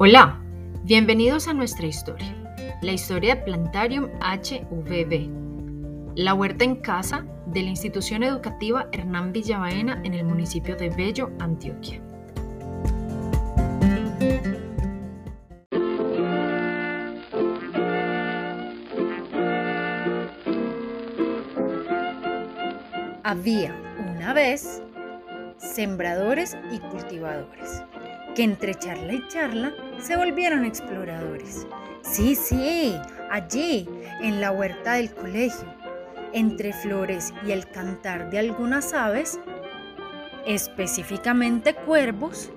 Hola, 0.00 0.38
bienvenidos 0.84 1.48
a 1.48 1.54
nuestra 1.54 1.84
historia, 1.84 2.32
la 2.82 2.92
historia 2.92 3.34
de 3.34 3.42
Plantarium 3.42 4.08
HVB, 4.20 5.28
la 6.14 6.34
huerta 6.34 6.62
en 6.62 6.76
casa 6.76 7.26
de 7.46 7.62
la 7.62 7.70
institución 7.70 8.22
educativa 8.22 8.86
Hernán 8.92 9.32
Villabaena 9.32 10.00
en 10.04 10.14
el 10.14 10.24
municipio 10.24 10.76
de 10.76 10.90
Bello, 10.90 11.32
Antioquia. 11.40 12.00
Había 23.24 23.74
una 24.14 24.32
vez 24.32 24.80
sembradores 25.56 26.56
y 26.70 26.78
cultivadores 26.78 27.82
que 28.36 28.44
entre 28.44 28.76
charla 28.76 29.14
y 29.14 29.26
charla 29.26 29.74
se 30.00 30.16
volvieron 30.16 30.64
exploradores. 30.64 31.66
Sí, 32.02 32.34
sí, 32.34 32.96
allí, 33.30 33.88
en 34.20 34.40
la 34.40 34.50
huerta 34.50 34.94
del 34.94 35.12
colegio, 35.12 35.66
entre 36.32 36.72
flores 36.72 37.32
y 37.46 37.52
el 37.52 37.68
cantar 37.68 38.30
de 38.30 38.38
algunas 38.38 38.94
aves, 38.94 39.38
específicamente 40.46 41.74
cuervos, 41.74 42.50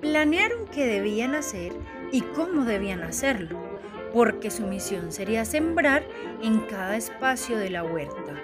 planearon 0.00 0.66
qué 0.72 0.86
debían 0.86 1.34
hacer 1.34 1.72
y 2.12 2.20
cómo 2.20 2.64
debían 2.64 3.02
hacerlo, 3.02 3.58
porque 4.12 4.50
su 4.50 4.66
misión 4.66 5.12
sería 5.12 5.44
sembrar 5.44 6.04
en 6.42 6.60
cada 6.60 6.96
espacio 6.96 7.58
de 7.58 7.70
la 7.70 7.82
huerta 7.82 8.34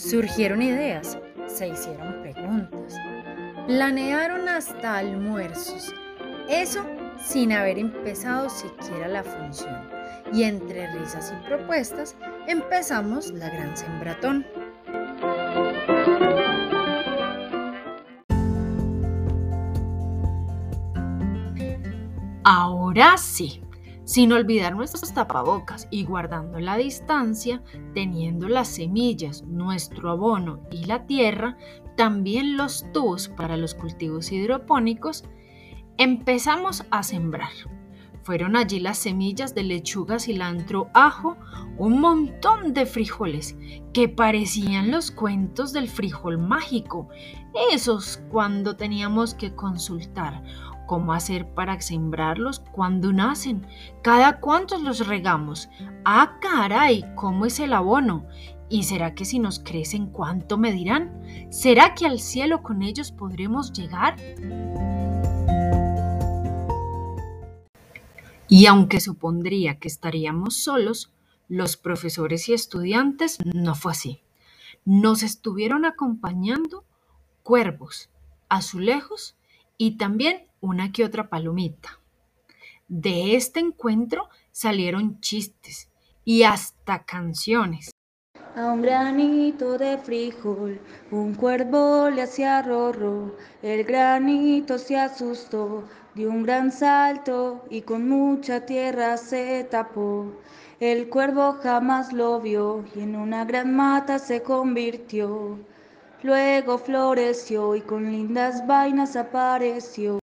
Surgieron 0.00 0.62
ideas, 0.62 1.18
se 1.46 1.68
hicieron 1.68 2.22
preguntas, 2.22 2.96
planearon 3.66 4.48
hasta 4.48 4.96
almuerzos, 4.96 5.94
eso 6.48 6.82
sin 7.22 7.52
haber 7.52 7.78
empezado 7.78 8.48
siquiera 8.48 9.08
la 9.08 9.22
función. 9.22 9.90
Y 10.32 10.44
entre 10.44 10.90
risas 10.94 11.34
y 11.36 11.46
propuestas 11.46 12.16
empezamos 12.48 13.30
la 13.32 13.50
gran 13.50 13.76
sembratón. 13.76 14.46
Ahora 22.42 23.18
sí, 23.18 23.62
sin 24.10 24.32
olvidar 24.32 24.74
nuestros 24.74 25.14
tapabocas 25.14 25.86
y 25.88 26.02
guardando 26.02 26.58
la 26.58 26.76
distancia, 26.76 27.62
teniendo 27.94 28.48
las 28.48 28.66
semillas, 28.66 29.44
nuestro 29.44 30.10
abono 30.10 30.66
y 30.72 30.84
la 30.86 31.06
tierra, 31.06 31.56
también 31.96 32.56
los 32.56 32.84
tubos 32.92 33.28
para 33.28 33.56
los 33.56 33.72
cultivos 33.72 34.32
hidropónicos, 34.32 35.22
empezamos 35.96 36.84
a 36.90 37.04
sembrar. 37.04 37.52
Fueron 38.24 38.56
allí 38.56 38.80
las 38.80 38.98
semillas 38.98 39.54
de 39.54 39.62
lechuga, 39.62 40.18
cilantro, 40.18 40.88
ajo, 40.92 41.36
un 41.78 42.00
montón 42.00 42.74
de 42.74 42.86
frijoles 42.86 43.56
que 43.92 44.08
parecían 44.08 44.90
los 44.90 45.12
cuentos 45.12 45.72
del 45.72 45.88
frijol 45.88 46.36
mágico, 46.36 47.08
esos 47.70 48.20
cuando 48.28 48.74
teníamos 48.74 49.34
que 49.34 49.54
consultar 49.54 50.42
cómo 50.90 51.12
hacer 51.12 51.46
para 51.46 51.80
sembrarlos 51.80 52.58
cuando 52.58 53.12
nacen, 53.12 53.64
cada 54.02 54.40
cuántos 54.40 54.82
los 54.82 55.06
regamos. 55.06 55.68
Ah, 56.04 56.40
caray, 56.40 57.04
¿cómo 57.14 57.46
es 57.46 57.60
el 57.60 57.74
abono? 57.74 58.26
¿Y 58.68 58.82
será 58.82 59.14
que 59.14 59.24
si 59.24 59.38
nos 59.38 59.60
crecen 59.60 60.08
cuánto 60.08 60.58
medirán? 60.58 61.22
¿Será 61.48 61.94
que 61.94 62.06
al 62.06 62.18
cielo 62.18 62.64
con 62.64 62.82
ellos 62.82 63.12
podremos 63.12 63.72
llegar? 63.72 64.16
Y 68.48 68.66
aunque 68.66 68.98
supondría 68.98 69.78
que 69.78 69.86
estaríamos 69.86 70.56
solos, 70.56 71.12
los 71.46 71.76
profesores 71.76 72.48
y 72.48 72.52
estudiantes 72.52 73.38
no 73.44 73.76
fue 73.76 73.92
así. 73.92 74.22
Nos 74.84 75.22
estuvieron 75.22 75.84
acompañando 75.84 76.82
cuervos, 77.44 78.10
azulejos 78.48 79.36
y 79.80 79.92
también 79.92 80.42
una 80.60 80.92
que 80.92 81.06
otra 81.06 81.30
palomita. 81.30 82.00
De 82.86 83.34
este 83.34 83.60
encuentro 83.60 84.28
salieron 84.52 85.20
chistes 85.20 85.88
y 86.22 86.42
hasta 86.42 87.04
canciones. 87.04 87.90
A 88.56 88.72
un 88.72 88.82
granito 88.82 89.78
de 89.78 89.96
frijol, 89.96 90.78
un 91.10 91.34
cuervo 91.34 92.10
le 92.10 92.20
hacía 92.20 92.60
rorro, 92.60 93.34
el 93.62 93.84
granito 93.84 94.76
se 94.76 94.98
asustó, 94.98 95.84
dio 96.14 96.28
un 96.28 96.42
gran 96.42 96.72
salto 96.72 97.64
y 97.70 97.80
con 97.80 98.06
mucha 98.06 98.66
tierra 98.66 99.16
se 99.16 99.64
tapó. 99.64 100.30
El 100.78 101.08
cuervo 101.08 101.56
jamás 101.62 102.12
lo 102.12 102.38
vio 102.38 102.84
y 102.94 103.00
en 103.00 103.16
una 103.16 103.46
gran 103.46 103.74
mata 103.74 104.18
se 104.18 104.42
convirtió. 104.42 105.58
Luego 106.22 106.78
floreció 106.78 107.74
y 107.74 107.80
con 107.80 108.10
lindas 108.10 108.66
vainas 108.66 109.16
apareció. 109.16 110.18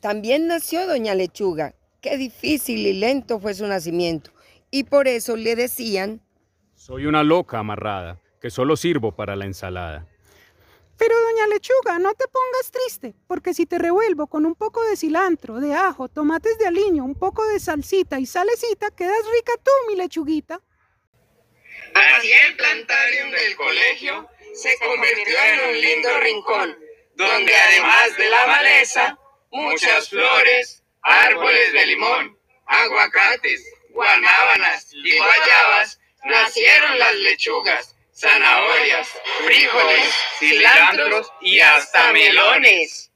También 0.00 0.46
nació 0.46 0.86
Doña 0.86 1.14
Lechuga. 1.14 1.74
Qué 2.00 2.16
difícil 2.16 2.86
y 2.86 2.92
lento 2.92 3.40
fue 3.40 3.54
su 3.54 3.66
nacimiento. 3.66 4.30
Y 4.70 4.84
por 4.84 5.08
eso 5.08 5.36
le 5.36 5.56
decían... 5.56 6.20
Soy 6.74 7.06
una 7.06 7.22
loca 7.22 7.58
amarrada, 7.58 8.20
que 8.40 8.50
solo 8.50 8.76
sirvo 8.76 9.12
para 9.12 9.34
la 9.34 9.46
ensalada. 9.46 10.06
Pero 10.96 11.14
doña 11.20 11.48
Lechuga, 11.48 11.98
no 11.98 12.14
te 12.14 12.26
pongas 12.28 12.70
triste, 12.70 13.14
porque 13.26 13.52
si 13.52 13.66
te 13.66 13.78
revuelvo 13.78 14.28
con 14.28 14.46
un 14.46 14.54
poco 14.54 14.84
de 14.84 14.96
cilantro, 14.96 15.58
de 15.58 15.74
ajo, 15.74 16.08
tomates 16.08 16.56
de 16.58 16.66
aliño, 16.66 17.04
un 17.04 17.16
poco 17.16 17.44
de 17.46 17.58
salsita 17.58 18.20
y 18.20 18.26
salecita, 18.26 18.90
quedas 18.92 19.24
rica 19.34 19.52
tú, 19.62 19.70
mi 19.88 19.96
lechuguita. 19.96 20.60
Así 21.94 22.30
el 22.48 22.56
plantarium 22.56 23.30
del 23.30 23.56
colegio 23.56 24.28
se 24.54 24.78
convirtió 24.78 25.38
en 25.38 25.68
un 25.68 25.80
lindo 25.80 26.20
rincón, 26.20 26.78
donde 27.14 27.54
además 27.54 28.16
de 28.16 28.28
la 28.28 28.46
maleza, 28.46 29.18
muchas 29.50 30.08
flores, 30.08 30.82
árboles 31.02 31.72
de 31.72 31.86
limón, 31.86 32.38
aguacates, 32.66 33.64
guanábanas 33.90 34.88
y 34.92 35.16
guayabas, 35.16 36.00
nacieron 36.24 36.98
las 36.98 37.14
lechugas, 37.14 37.96
zanahorias, 38.14 39.08
frijoles, 39.44 40.14
cilantros 40.38 41.32
y 41.40 41.60
hasta 41.60 42.12
melones. 42.12 43.10